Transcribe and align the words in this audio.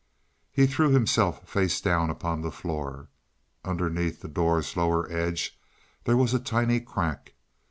He 0.51 0.65
threw 0.65 0.89
himself 0.89 1.47
face 1.47 1.79
down 1.79 2.09
upon 2.09 2.41
the 2.41 2.49
floor. 2.51 3.09
Underneath 3.63 4.21
the 4.21 4.27
door's 4.27 4.75
lower 4.75 5.07
edge 5.11 5.59
there 6.05 6.17
was 6.17 6.33
a 6.33 6.39
tiny 6.39 6.79
crack. 6.79 7.35